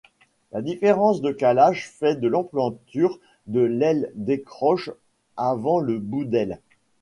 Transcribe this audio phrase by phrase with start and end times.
[0.51, 4.89] La différence de calage fait que l'emplanture de l'aile décroche
[5.37, 6.59] avant le bout d'aile.